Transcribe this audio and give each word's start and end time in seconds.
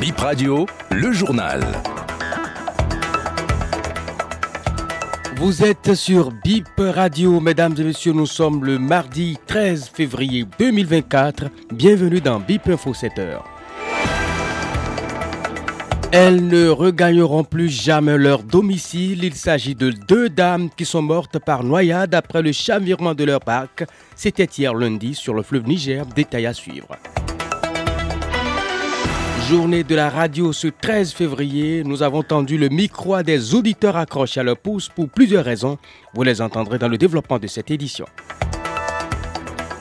Bip 0.00 0.16
Radio, 0.16 0.64
le 0.90 1.12
journal. 1.12 1.60
Vous 5.36 5.62
êtes 5.62 5.92
sur 5.92 6.32
BIP 6.32 6.64
Radio, 6.78 7.38
mesdames 7.38 7.74
et 7.76 7.84
messieurs, 7.84 8.14
nous 8.14 8.24
sommes 8.24 8.64
le 8.64 8.78
mardi 8.78 9.36
13 9.46 9.90
février 9.92 10.46
2024. 10.58 11.44
Bienvenue 11.74 12.22
dans 12.22 12.40
BIP 12.40 12.68
Info 12.68 12.94
7 12.94 13.18
heures. 13.18 13.44
Elles 16.12 16.46
ne 16.46 16.68
regagneront 16.70 17.44
plus 17.44 17.68
jamais 17.68 18.16
leur 18.16 18.42
domicile. 18.42 19.22
Il 19.22 19.34
s'agit 19.34 19.74
de 19.74 19.90
deux 19.90 20.30
dames 20.30 20.70
qui 20.74 20.86
sont 20.86 21.02
mortes 21.02 21.38
par 21.38 21.62
noyade 21.62 22.14
après 22.14 22.40
le 22.40 22.52
chavirement 22.52 23.12
de 23.14 23.24
leur 23.24 23.40
parc. 23.40 23.84
C'était 24.16 24.44
hier 24.44 24.72
lundi 24.74 25.14
sur 25.14 25.34
le 25.34 25.42
fleuve 25.42 25.68
Niger, 25.68 26.06
détail 26.06 26.46
à 26.46 26.54
suivre. 26.54 26.96
Journée 29.50 29.82
de 29.82 29.96
la 29.96 30.08
radio 30.10 30.52
ce 30.52 30.68
13 30.68 31.12
février, 31.12 31.82
nous 31.82 32.04
avons 32.04 32.22
tendu 32.22 32.56
le 32.56 32.68
micro 32.68 33.20
des 33.24 33.52
auditeurs 33.52 33.96
accrochés 33.96 34.38
à 34.38 34.42
leur 34.44 34.56
pouce 34.56 34.88
pour 34.88 35.08
plusieurs 35.08 35.44
raisons. 35.44 35.76
Vous 36.14 36.22
les 36.22 36.40
entendrez 36.40 36.78
dans 36.78 36.86
le 36.86 36.96
développement 36.96 37.40
de 37.40 37.48
cette 37.48 37.68
édition. 37.72 38.04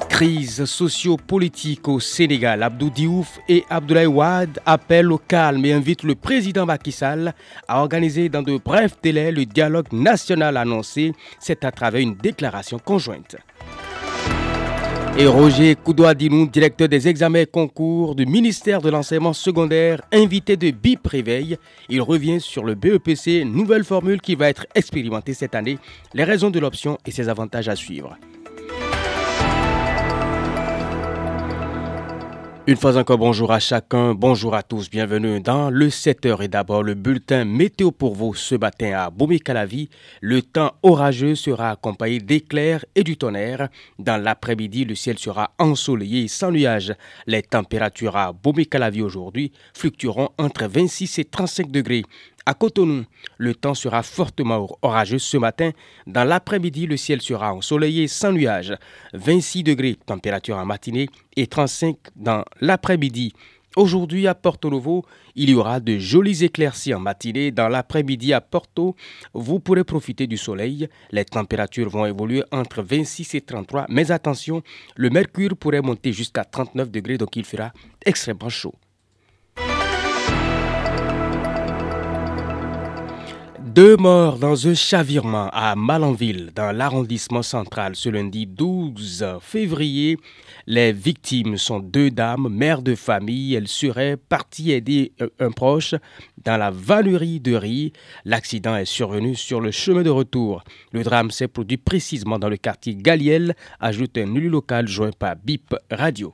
Crise 0.10 0.66
socio-politique 0.66 1.88
au 1.88 2.00
Sénégal. 2.00 2.64
Abdou 2.64 2.90
Diouf 2.90 3.40
et 3.48 3.64
Abdoulaye 3.70 4.08
Wade 4.08 4.60
appellent 4.66 5.12
au 5.12 5.20
calme 5.20 5.64
et 5.64 5.72
invitent 5.74 6.02
le 6.02 6.16
président 6.16 6.66
Macky 6.66 6.98
à 7.04 7.80
organiser 7.80 8.28
dans 8.28 8.42
de 8.42 8.58
brefs 8.58 9.00
délais 9.04 9.32
le 9.32 9.46
dialogue 9.46 9.94
national 9.94 10.58
annoncé. 10.58 11.14
C'est 11.40 11.64
à 11.64 11.72
travers 11.72 12.02
une 12.02 12.16
déclaration 12.16 12.80
conjointe. 12.80 13.36
Et 15.22 15.28
Roger 15.28 15.76
Koudoadinou, 15.76 16.48
directeur 16.48 16.88
des 16.88 17.10
examens 17.10 17.40
et 17.40 17.46
concours 17.46 18.16
du 18.16 18.26
ministère 18.26 18.82
de 18.82 18.90
l'enseignement 18.90 19.34
secondaire, 19.34 20.02
invité 20.14 20.56
de 20.56 20.72
BIP 20.72 21.06
Réveil. 21.06 21.58
Il 21.90 22.02
revient 22.02 22.40
sur 22.40 22.64
le 22.64 22.74
BEPC, 22.74 23.44
nouvelle 23.44 23.84
formule 23.84 24.22
qui 24.22 24.36
va 24.36 24.48
être 24.48 24.66
expérimentée 24.76 25.34
cette 25.34 25.56
année, 25.56 25.78
les 26.14 26.24
raisons 26.24 26.52
de 26.52 26.60
l'option 26.60 26.98
et 27.06 27.12
ses 27.12 27.28
avantages 27.28 27.68
à 27.68 27.76
suivre. 27.76 28.18
Une 32.70 32.78
fois 32.78 32.96
encore, 32.98 33.18
bonjour 33.18 33.52
à 33.52 33.60
chacun, 33.60 34.14
bonjour 34.14 34.54
à 34.54 34.62
tous, 34.62 34.92
bienvenue 34.92 35.42
dans 35.42 35.72
le 35.72 35.88
7h 35.88 36.44
et 36.44 36.48
d'abord 36.48 36.84
le 36.84 36.94
bulletin 36.94 37.44
météo 37.44 37.90
pour 37.90 38.14
vous 38.14 38.36
ce 38.36 38.54
matin 38.54 38.92
à 38.96 39.10
Boumé-Calavi. 39.10 39.90
Le 40.22 40.44
temps 40.44 40.74
orageux 40.84 41.34
sera 41.34 41.72
accompagné 41.72 42.20
d'éclairs 42.20 42.86
et 42.94 43.04
du 43.04 43.18
tonnerre. 43.18 43.70
Dans 43.98 44.22
l'après-midi, 44.22 44.86
le 44.86 44.94
ciel 44.94 45.18
sera 45.18 45.50
ensoleillé 45.58 46.28
sans 46.28 46.52
nuages. 46.52 46.94
Les 47.26 47.42
températures 47.42 48.16
à 48.16 48.34
Boumé-Calavi 48.34 49.02
aujourd'hui 49.02 49.52
fluctueront 49.74 50.30
entre 50.38 50.68
26 50.68 51.18
et 51.18 51.26
35 51.26 51.72
degrés. 51.72 52.04
À 52.50 52.56
Cotonou, 52.56 53.06
le 53.38 53.54
temps 53.54 53.76
sera 53.76 54.02
fortement 54.02 54.68
orageux 54.82 55.20
ce 55.20 55.38
matin. 55.38 55.70
Dans 56.08 56.24
l'après-midi, 56.24 56.88
le 56.88 56.98
ciel 56.98 57.22
sera 57.22 57.54
ensoleillé 57.54 58.08
sans 58.08 58.32
nuages. 58.32 58.74
26 59.14 59.62
degrés 59.62 59.96
température 60.04 60.58
en 60.58 60.66
matinée 60.66 61.10
et 61.36 61.46
35 61.46 61.96
dans 62.16 62.44
l'après-midi. 62.60 63.34
Aujourd'hui 63.76 64.26
à 64.26 64.34
Porto 64.34 64.72
Novo, 64.72 65.06
il 65.36 65.52
y 65.52 65.54
aura 65.54 65.80
de 65.80 66.00
jolies 66.00 66.44
éclaircies 66.44 66.96
en 66.96 67.00
matinée. 67.00 67.52
Dans 67.52 67.70
l'après-midi 67.70 68.34
à 68.34 68.42
Porto, 68.42 68.96
vous 69.36 69.60
pourrez 69.60 69.84
profiter 69.84 70.26
du 70.26 70.38
soleil. 70.38 70.90
Les 71.12 71.26
températures 71.26 71.90
vont 71.90 72.08
évoluer 72.08 72.44
entre 72.52 72.82
26 72.82 73.36
et 73.36 73.42
33. 73.42 73.86
Mais 73.90 74.10
attention, 74.10 74.64
le 74.96 75.12
mercure 75.12 75.56
pourrait 75.56 75.84
monter 75.84 76.14
jusqu'à 76.14 76.46
39 76.46 76.90
degrés, 76.90 77.20
donc 77.20 77.36
il 77.36 77.46
fera 77.46 77.72
extrêmement 78.04 78.50
chaud. 78.50 78.74
Deux 83.76 83.98
morts 83.98 84.40
dans 84.40 84.68
un 84.68 84.74
chavirement 84.74 85.48
à 85.54 85.76
Malanville, 85.76 86.50
dans 86.56 86.72
l'arrondissement 86.72 87.44
central, 87.44 87.96
ce 87.96 88.10
lundi 88.10 88.48
12 88.48 89.38
février. 89.42 90.18
Les 90.66 90.92
victimes 90.92 91.56
sont 91.56 91.80
deux 91.80 92.10
dames, 92.10 92.48
mères 92.50 92.82
de 92.82 92.96
famille. 92.96 93.54
Elles 93.54 93.68
seraient 93.68 94.18
parties 94.18 94.72
aider 94.72 95.12
un 95.40 95.52
proche 95.52 95.94
dans 96.44 96.58
la 96.58 96.72
vannerie 96.72 97.40
de 97.40 97.54
riz. 97.54 97.94
L'accident 98.26 98.76
est 98.76 98.86
survenu 98.86 99.36
sur 99.36 99.62
le 99.62 99.70
chemin 99.70 100.02
de 100.02 100.10
retour. 100.10 100.64
Le 100.92 101.04
drame 101.04 101.30
s'est 101.30 101.48
produit 101.48 101.78
précisément 101.78 102.40
dans 102.40 102.50
le 102.50 102.58
quartier 102.58 102.96
Galiel, 102.96 103.56
ajoute 103.80 104.18
un 104.18 104.34
élu 104.34 104.50
local 104.50 104.88
joint 104.88 105.12
par 105.12 105.36
BIP 105.36 105.76
Radio. 105.92 106.34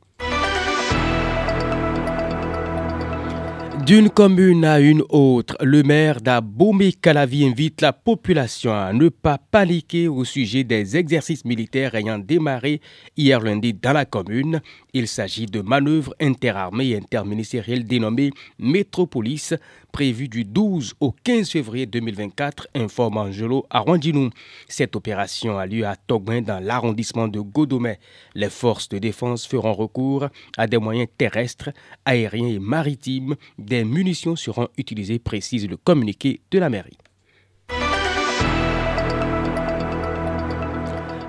D'une 3.85 4.09
commune 4.09 4.66
à 4.66 4.79
une 4.79 5.03
autre, 5.09 5.56
le 5.62 5.84
maire 5.84 6.19
d'Abomey-Calavi 6.19 7.46
invite 7.46 7.81
la 7.81 7.94
population 7.94 8.73
à 8.73 8.91
ne 8.94 9.09
pas 9.09 9.38
paniquer 9.38 10.07
au 10.07 10.25
sujet 10.25 10.63
des 10.63 10.97
exercices 10.97 11.46
militaires 11.46 11.94
ayant 11.94 12.18
démarré 12.18 12.81
hier 13.16 13.40
lundi 13.40 13.75
dans 13.75 13.94
la 13.94 14.06
commune. 14.06 14.59
Il 14.94 15.07
s'agit 15.07 15.46
de 15.46 15.62
manœuvres 15.62 16.16
interarmées 16.19 16.90
et 16.90 16.97
interministérielles 16.97 17.85
dénommées 17.85 18.31
Métropolis, 18.57 19.53
prévues 19.91 20.29
du 20.29 20.46
12 20.46 20.96
au 21.00 21.13
15 21.23 21.52
février 21.52 21.85
2024, 21.85 22.69
informe 22.75 23.17
Angelo 23.17 23.67
Arwandinou. 23.69 24.31
Cette 24.67 24.96
opération 24.96 25.59
a 25.59 25.67
lieu 25.67 25.85
à 25.85 25.96
Togbin 25.96 26.41
dans 26.41 26.59
l'arrondissement 26.59 27.28
de 27.28 27.40
Godomé. 27.40 28.00
Les 28.34 28.50
forces 28.50 28.90
de 28.90 28.97
défense 28.97 29.46
feront 29.46 29.73
recours 29.73 30.28
à 30.57 30.66
des 30.66 30.79
moyens 30.79 31.07
terrestres, 31.17 31.69
aériens 32.03 32.47
et 32.47 32.59
maritimes. 32.59 33.35
Munitions 33.84 34.36
seront 34.36 34.69
utilisées, 34.78 35.19
précise 35.19 35.68
le 35.68 35.78
communiqué 35.78 36.40
de 36.52 36.59
la 36.59 36.69
mairie. 36.69 36.97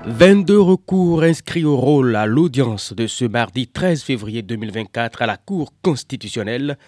22 0.09 0.61
recours 0.61 1.25
inscrits 1.25 1.65
au 1.65 1.77
rôle 1.77 2.15
à 2.15 2.27
l'audience 2.27 2.93
de 2.93 3.09
ce 3.09 3.25
mardi 3.25 3.67
13 3.67 4.05
février 4.05 4.41
2024 4.41 5.23
à 5.23 5.27
la 5.27 5.37
Cour 5.37 5.73
constitutionnelle. 5.83 6.79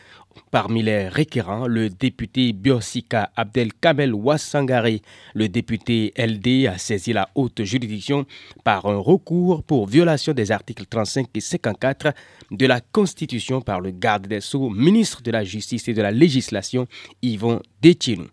Parmi 0.52 0.84
les 0.84 1.08
requérants, 1.08 1.66
le 1.66 1.90
député 1.90 2.52
Biosika 2.52 3.32
Abdelkamel 3.34 4.14
Ouassangare, 4.14 5.00
le 5.34 5.48
député 5.48 6.12
LD 6.16 6.68
a 6.68 6.78
saisi 6.78 7.12
la 7.12 7.28
haute 7.34 7.64
juridiction 7.64 8.24
par 8.62 8.86
un 8.86 8.98
recours 8.98 9.64
pour 9.64 9.88
violation 9.88 10.32
des 10.32 10.52
articles 10.52 10.86
35 10.86 11.26
et 11.34 11.40
54 11.40 12.14
de 12.52 12.66
la 12.66 12.80
Constitution 12.80 13.60
par 13.60 13.80
le 13.80 13.90
garde 13.90 14.28
des 14.28 14.40
Sceaux, 14.40 14.70
ministre 14.70 15.22
de 15.22 15.32
la 15.32 15.42
Justice 15.42 15.88
et 15.88 15.92
de 15.92 16.02
la 16.02 16.12
Législation, 16.12 16.86
Yvon 17.20 17.60
Détinou. 17.82 18.28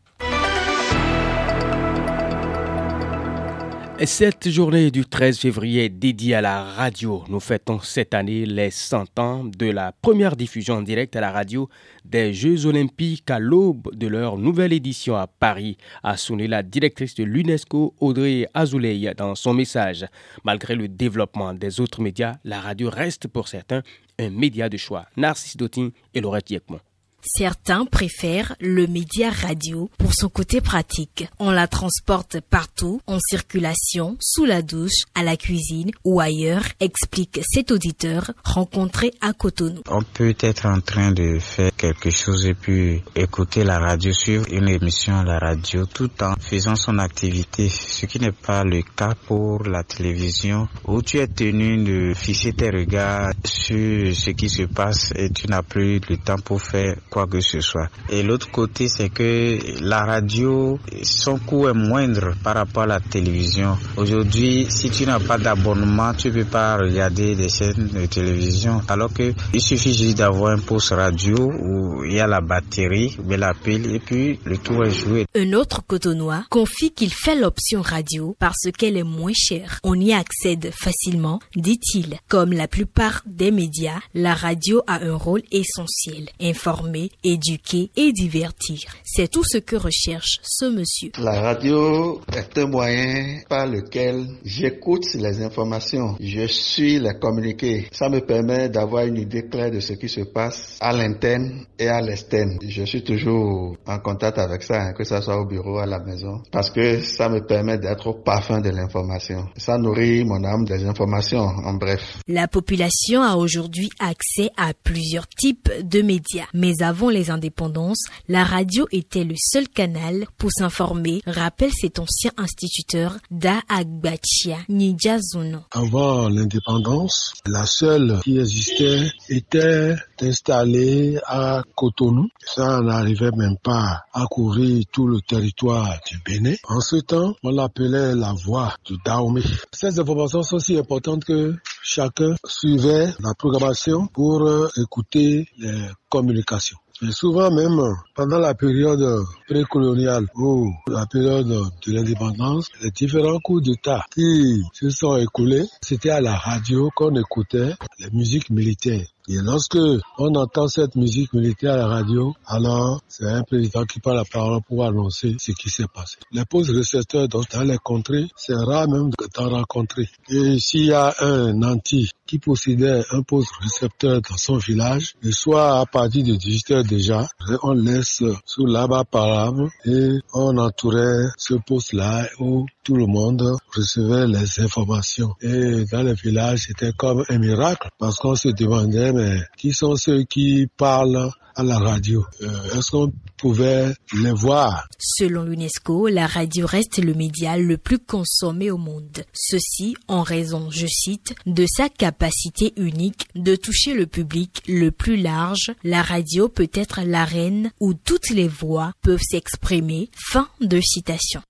Cette 4.04 4.50
journée 4.50 4.92
du 4.92 5.06
13 5.06 5.40
février 5.40 5.88
dédiée 5.88 6.36
à 6.36 6.42
la 6.42 6.64
radio, 6.64 7.24
nous 7.30 7.40
fêtons 7.40 7.80
cette 7.80 8.14
année 8.14 8.46
les 8.46 8.70
100 8.70 9.18
ans 9.20 9.46
de 9.46 9.68
la 9.68 9.94
première 9.94 10.36
diffusion 10.36 10.76
en 10.76 10.82
direct 10.82 11.16
à 11.16 11.22
la 11.22 11.32
radio 11.32 11.70
des 12.04 12.34
Jeux 12.34 12.66
olympiques 12.66 13.32
à 13.32 13.40
l'aube 13.40 13.96
de 13.96 14.08
leur 14.08 14.38
nouvelle 14.38 14.74
édition 14.74 15.16
à 15.16 15.28
Paris, 15.28 15.78
a 16.04 16.18
sonné 16.18 16.48
la 16.48 16.62
directrice 16.62 17.16
de 17.16 17.24
l'UNESCO 17.24 17.96
Audrey 18.02 18.48
Azoulay 18.54 19.14
dans 19.16 19.34
son 19.34 19.54
message. 19.54 20.06
Malgré 20.44 20.76
le 20.76 20.90
développement 20.90 21.54
des 21.54 21.80
autres 21.80 22.02
médias, 22.02 22.36
la 22.44 22.60
radio 22.60 22.90
reste 22.90 23.30
pour 23.30 23.48
certains 23.48 23.82
un 24.20 24.30
média 24.30 24.68
de 24.68 24.78
choix. 24.78 25.06
Narcisse 25.16 25.56
Dotin 25.56 25.90
et 26.14 26.20
Laurette 26.20 26.52
Yekmon. 26.52 26.80
Certains 27.26 27.86
préfèrent 27.86 28.56
le 28.60 28.86
média 28.86 29.32
radio 29.32 29.90
pour 29.98 30.14
son 30.14 30.30
côté 30.30 30.62
pratique. 30.62 31.28
On 31.40 31.50
la 31.50 31.68
transporte 31.68 32.40
partout, 32.40 33.02
en 33.08 33.18
circulation, 33.20 34.16
sous 34.20 34.46
la 34.46 34.62
douche, 34.62 35.04
à 35.16 35.24
la 35.24 35.36
cuisine 35.36 35.92
ou 36.04 36.20
ailleurs, 36.20 36.64
explique 36.80 37.40
cet 37.44 37.72
auditeur 37.72 38.32
rencontré 38.44 39.12
à 39.22 39.34
Cotonou. 39.34 39.82
On 39.90 40.04
peut 40.04 40.36
être 40.40 40.68
en 40.68 40.80
train 40.82 41.12
de 41.12 41.40
faire 41.40 41.72
quelque 41.76 42.12
chose 42.12 42.46
et 42.46 42.54
puis 42.54 43.02
écouter 43.16 43.64
la 43.64 43.80
radio, 43.80 44.12
suivre 44.12 44.46
une 44.52 44.70
émission 44.70 45.18
à 45.18 45.24
la 45.24 45.40
radio 45.40 45.86
tout 45.86 46.12
en 46.22 46.36
faisant 46.40 46.76
son 46.76 47.00
activité, 47.00 47.70
ce 47.70 48.06
qui 48.06 48.20
n'est 48.20 48.32
pas 48.32 48.64
le 48.64 48.84
cas 48.84 49.16
pour 49.26 49.64
la 49.64 49.84
télévision 49.84 50.68
où 50.86 51.02
tu 51.02 51.18
es 51.18 51.28
tenu 51.28 51.84
de 51.84 52.14
fixer 52.14 52.54
tes 52.54 52.70
regards 52.70 53.32
sur 53.44 54.16
ce 54.16 54.30
qui 54.32 54.50
se 54.50 54.64
passe 54.64 55.12
et 55.16 55.32
tu 55.32 55.48
n'as 55.48 55.64
plus 55.64 56.00
le 56.08 56.18
temps 56.18 56.38
pour 56.38 56.62
faire 56.62 56.96
que 57.24 57.40
ce 57.40 57.62
soit. 57.62 57.88
Et 58.10 58.22
l'autre 58.22 58.52
côté, 58.52 58.88
c'est 58.90 59.10
que 59.10 59.58
la 59.82 60.04
radio, 60.06 60.78
son 61.04 61.38
coût 61.40 61.68
est 61.68 61.74
moindre 61.74 62.34
par 62.44 62.56
rapport 62.56 62.84
à 62.84 62.88
la 62.88 63.00
télévision. 63.00 63.78
Aujourd'hui, 63.96 64.68
si 64.70 64.90
tu 64.90 65.06
n'as 65.06 65.20
pas 65.20 65.38
d'abonnement, 65.38 66.14
tu 66.14 66.32
peux 66.32 66.44
pas 66.44 66.78
regarder 66.78 67.36
des 67.36 67.50
chaînes 67.50 67.90
de 67.94 68.06
télévision. 68.06 68.82
Alors 68.88 69.14
que 69.14 69.34
il 69.54 69.62
suffit 69.62 69.94
juste 69.94 70.18
d'avoir 70.18 70.52
un 70.52 70.60
poste 70.60 70.90
radio 70.90 71.36
où 71.36 72.04
il 72.04 72.14
y 72.14 72.20
a 72.20 72.28
la 72.28 72.42
batterie, 72.42 73.18
mais 73.26 73.38
la 73.38 73.54
pile, 73.54 73.96
et 73.96 74.00
puis 74.00 74.40
le 74.44 74.58
tour 74.58 74.84
est 74.86 74.92
joué. 74.92 75.26
Un 75.36 75.54
autre 75.54 75.82
cotonois 75.86 76.44
confie 76.50 76.92
qu'il 76.92 77.14
fait 77.14 77.36
l'option 77.36 77.82
radio 77.82 78.36
parce 78.40 78.70
qu'elle 78.78 78.98
est 78.98 79.04
moins 79.04 79.34
chère. 79.34 79.80
On 79.84 80.00
y 80.00 80.14
accède 80.14 80.72
facilement, 80.72 81.40
dit-il. 81.56 82.18
Comme 82.28 82.52
la 82.52 82.68
plupart 82.68 83.22
des 83.26 83.52
médias, 83.52 84.00
la 84.14 84.34
radio 84.34 84.82
a 84.88 85.04
un 85.04 85.16
rôle 85.16 85.44
essentiel. 85.52 86.30
Informer 86.42 86.95
informer, 86.96 87.10
éduquer 87.24 87.90
et 87.96 88.12
divertir. 88.12 88.80
C'est 89.04 89.30
tout 89.30 89.44
ce 89.44 89.58
que 89.58 89.76
recherche 89.76 90.40
ce 90.44 90.66
monsieur. 90.66 91.12
La 91.20 91.42
radio 91.42 92.22
est 92.36 92.58
un 92.58 92.68
moyen 92.68 93.40
par 93.50 93.68
lequel 93.68 94.26
j'écoute 94.44 95.06
les 95.16 95.42
informations, 95.42 96.16
je 96.20 96.46
suis 96.48 97.00
les 97.00 97.18
communiqués. 97.20 97.88
Ça 97.92 98.10
me 98.10 98.20
permet 98.20 98.70
d'avoir 98.70 99.06
une 99.06 99.18
idée 99.18 99.48
claire 99.48 99.72
de 99.72 99.80
ce 99.80 99.94
qui 99.94 100.10
se 100.10 100.22
passe 100.22 100.78
à 100.82 100.94
l'interne 100.94 101.66
et 101.78 101.88
à 101.88 102.02
l'externe. 102.02 102.58
Je 102.68 102.84
suis 102.84 103.04
toujours 103.04 103.76
en 103.88 104.00
contact 104.00 104.38
avec 104.38 104.64
ça, 104.64 104.82
hein, 104.82 104.94
que 104.94 105.04
ce 105.04 105.20
soit 105.22 105.40
au 105.40 105.46
bureau, 105.46 105.78
à 105.78 105.86
la 105.86 106.00
maison, 106.00 106.42
parce 106.52 106.70
que 106.70 107.02
ça 107.02 107.30
me 107.30 107.46
permet 107.46 107.78
d'être 107.78 108.08
au 108.08 108.14
parfum 108.14 108.62
de 108.62 108.70
l'information. 108.70 109.48
Ça 109.58 109.78
nourrit 109.78 110.24
mon 110.24 110.44
âme 110.44 110.66
des 110.66 110.86
informations, 110.86 111.46
en 111.46 111.74
bref. 111.74 112.20
La 112.28 112.48
population 112.48 113.22
a 113.22 113.36
aujourd'hui 113.36 113.90
accès 114.00 114.50
à 114.58 114.74
plusieurs 114.74 115.28
types 115.28 115.70
de 115.82 116.02
médias. 116.02 116.46
Mais 116.54 116.82
avant 116.86 117.10
les 117.10 117.32
indépendances, 117.32 118.04
la 118.28 118.44
radio 118.44 118.88
était 118.92 119.24
le 119.24 119.36
seul 119.38 119.68
canal 119.68 120.26
pour 120.38 120.52
s'informer, 120.52 121.22
rappelle 121.26 121.72
cet 121.74 122.00
ancien 122.00 122.32
instituteur 122.38 123.18
Da 123.32 123.62
Agbachia 123.70 124.58
Nijazuno. 124.70 125.60
Avant 125.72 126.30
l'indépendance, 126.30 127.34
la 127.48 127.66
seule 127.66 128.20
qui 128.24 128.38
existait 128.40 129.12
était 129.30 129.96
installée 130.22 131.20
à 131.26 131.62
Cotonou. 131.76 132.28
Ça 132.46 132.82
n'arrivait 132.82 133.32
même 133.36 133.58
pas 133.58 134.04
à 134.14 134.26
couvrir 134.30 134.84
tout 134.92 135.08
le 135.08 135.22
territoire 135.22 135.90
du 136.08 136.20
Bénin. 136.26 136.56
En 136.68 136.80
ce 136.80 136.98
temps, 136.98 137.34
on 137.44 137.50
l'appelait 137.52 138.16
la 138.16 138.34
voix 138.34 138.74
du 138.86 138.96
Dahomey. 139.06 139.44
Ces 139.72 140.00
informations 140.00 140.44
sont 140.44 140.60
si 140.60 140.78
importantes 140.78 141.26
que 141.26 141.56
chacun 141.84 142.36
suivait 142.46 143.14
la 143.20 143.34
programmation 143.34 144.08
pour 144.08 144.48
euh, 144.48 144.68
écouter 144.78 145.48
les 145.58 145.90
communications. 146.10 146.78
Et 147.02 147.12
souvent 147.12 147.52
même 147.52 147.82
pendant 148.16 148.40
la 148.40 148.54
période 148.54 149.26
précoloniale 149.50 150.28
ou 150.36 150.72
la 150.88 151.06
période 151.06 151.48
de 151.48 151.92
l'indépendance, 151.92 152.70
les 152.82 152.92
différents 152.92 153.40
coups 153.40 153.64
d'État 153.64 154.06
qui 154.14 154.64
se 154.72 154.90
sont 154.90 155.18
écoulés, 155.18 155.66
c'était 155.82 156.12
à 156.12 156.22
la 156.22 156.36
radio 156.36 156.90
qu'on 156.96 157.14
écoutait 157.16 157.74
les 158.00 158.10
musiques 158.12 158.50
militaires. 158.50 159.06
Et 159.28 159.38
lorsque 159.42 159.78
on 160.20 160.36
entend 160.36 160.68
cette 160.68 160.96
musique 160.96 161.34
militaire 161.34 161.74
à 161.74 161.78
la 161.78 161.88
radio, 161.88 162.34
alors 162.46 163.02
c'est 163.08 163.26
un 163.26 163.42
président 163.42 163.84
qui 163.86 164.00
parle 164.00 164.18
la 164.18 164.26
parole 164.26 164.62
pour 164.68 164.86
annoncer 164.86 165.36
ce 165.40 165.52
qui 165.52 165.70
s'est 165.70 165.88
passé. 165.94 166.18
Les 166.32 166.46
postes 166.46 166.70
récepteurs 166.70 167.28
dans 167.28 167.42
les 167.64 167.78
contrées, 167.78 168.28
c'est 168.36 168.54
rare 168.54 168.88
même 168.88 169.10
de 169.10 169.26
t'en 169.34 169.50
rencontrer. 169.50 170.08
Et 170.30 170.60
s'il 170.60 170.86
y 170.86 170.94
a 170.94 171.14
un 171.22 171.62
anti 171.64 172.12
qui 172.28 172.40
possédait 172.40 173.04
un 173.12 173.22
poste 173.22 173.52
récepteur 173.62 174.22
dans 174.22 174.38
son 174.38 174.58
village, 174.58 175.16
et 175.24 175.32
soit 175.32 175.80
à 175.80 175.86
partir 175.86 176.24
de 176.24 176.36
18 176.36 176.72
heures 176.72 176.84
déjà, 176.84 177.28
on 177.64 177.72
laisse 177.74 178.24
sous 178.46 178.66
l'abat 178.66 179.04
parable 179.06 179.70
et 179.86 180.20
on 180.34 180.58
entourait 180.58 181.26
ce 181.38 181.56
poste-là 181.56 182.28
où 182.40 182.66
tout 182.84 182.96
le 182.96 183.08
monde 183.08 183.44
recevait 183.76 184.28
les 184.28 184.60
informations. 184.60 185.34
Et 185.42 185.86
dans 185.92 186.04
le 186.04 186.14
village, 186.14 186.66
c'était 186.68 186.92
comme 186.94 187.24
un 187.30 187.38
miracle 187.40 187.90
parce 187.98 188.18
qu'on 188.18 188.36
se 188.36 188.50
demandait 188.50 189.12
qui 189.58 189.74
sont 189.74 189.96
ceux 189.96 190.24
qui 190.24 190.68
parlent 190.78 191.32
à 191.56 191.64
la 191.64 191.80
radio? 191.80 192.26
Euh, 192.42 192.78
Est-ce 192.78 192.92
qu'on 192.92 193.12
pouvait 193.38 193.94
les 194.14 194.32
voir? 194.32 194.88
Selon 195.00 195.44
l'UNESCO, 195.44 196.08
la 196.08 196.28
radio 196.28 196.66
reste 196.66 196.98
le 196.98 197.14
média 197.14 197.58
le 197.58 197.78
plus 197.78 198.00
consommé 198.00 198.72
au 198.72 198.78
monde. 198.78 199.24
Ceci 199.34 199.96
en 200.08 200.22
raison, 200.22 200.70
je 200.70 200.88
cite, 200.88 201.34
de 201.46 201.66
sa 201.66 201.90
capacité 201.90 202.74
unique 202.78 203.28
de 203.36 203.56
toucher 203.56 203.94
le 203.94 204.06
public 204.06 204.62
le 204.68 204.92
plus 204.92 205.18
large. 205.18 205.72
La 205.84 206.02
radio 206.02 206.50
peut 206.50 206.70
être 206.74 207.02
l'arène 207.06 207.72
où 207.80 207.94
toutes 207.94 208.30
les 208.30 208.48
voix 208.48 208.92
peuvent 209.02 209.22
s'exprimer. 209.22 210.10
Fin 210.16 210.48
de 210.62 210.80
citation. 210.82 211.42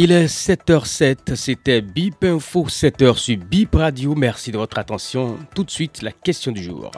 Il 0.00 0.12
est 0.12 0.26
7h07, 0.26 1.34
c'était 1.34 1.80
BIP 1.80 2.22
Info 2.22 2.66
7h 2.68 3.16
sur 3.16 3.36
BIP 3.36 3.74
Radio. 3.74 4.14
Merci 4.14 4.52
de 4.52 4.56
votre 4.56 4.78
attention. 4.78 5.36
Tout 5.56 5.64
de 5.64 5.72
suite, 5.72 6.02
la 6.02 6.12
question 6.12 6.52
du 6.52 6.62
jour. 6.62 6.92